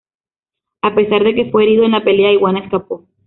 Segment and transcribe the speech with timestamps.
[0.81, 3.05] A pesar de que fue herido en la pelea, Iguana escapó.